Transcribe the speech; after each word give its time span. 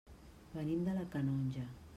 Venim 0.55 0.81
de 0.89 0.97
la 0.97 1.05
Canonja. 1.17 1.71